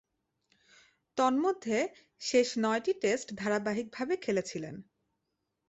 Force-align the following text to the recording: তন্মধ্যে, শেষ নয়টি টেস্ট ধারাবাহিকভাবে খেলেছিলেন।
তন্মধ্যে, 1.17 1.77
শেষ 2.21 2.47
নয়টি 2.57 2.93
টেস্ট 3.01 3.27
ধারাবাহিকভাবে 3.35 4.13
খেলেছিলেন। 4.17 4.75